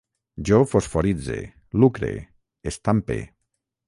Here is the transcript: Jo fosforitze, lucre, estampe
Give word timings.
Jo 0.49 0.57
fosforitze, 0.69 1.35
lucre, 1.83 2.11
estampe 2.73 3.19